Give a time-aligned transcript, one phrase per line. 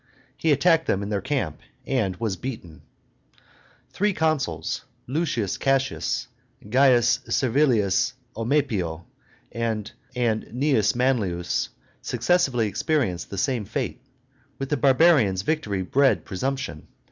[0.35, 2.81] He attacked them in their camp, and was beaten.
[3.91, 5.27] Three consuls, L.
[5.59, 6.27] Cassius,
[6.63, 7.21] C.
[7.31, 9.05] Servilius Omepio,
[9.51, 10.83] and Cu.
[10.95, 11.69] Manlius,
[12.01, 14.01] successively experienced the same fate.
[14.57, 16.87] With the barbarians victory bred presumption.